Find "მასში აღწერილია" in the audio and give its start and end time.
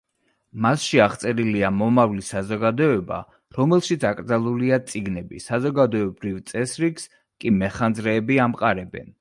0.65-1.69